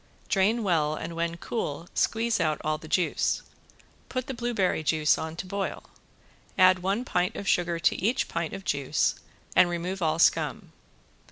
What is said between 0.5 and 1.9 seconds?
well and when cool